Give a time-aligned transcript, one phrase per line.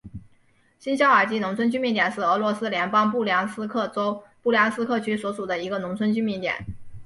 [0.79, 6.55] 新肖尔基农村居民点是俄罗斯联邦布良斯克州布良斯克区所属的一个农村居民点。